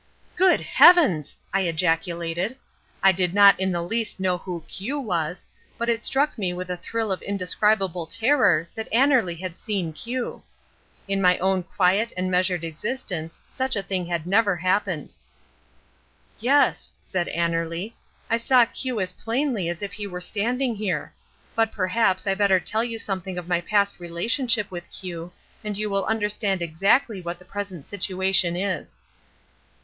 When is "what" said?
27.21-27.37